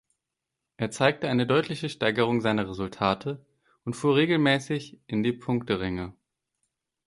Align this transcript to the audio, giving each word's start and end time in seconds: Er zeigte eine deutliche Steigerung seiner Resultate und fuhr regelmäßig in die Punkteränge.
Er 0.77 0.89
zeigte 0.89 1.29
eine 1.29 1.45
deutliche 1.45 1.87
Steigerung 1.87 2.41
seiner 2.41 2.67
Resultate 2.67 3.45
und 3.83 3.93
fuhr 3.95 4.15
regelmäßig 4.15 4.99
in 5.05 5.21
die 5.21 5.31
Punkteränge. 5.31 6.15